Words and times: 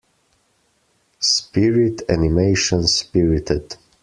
Spirit 1.19 2.01
animation 2.09 2.87
Spirited. 2.87 3.77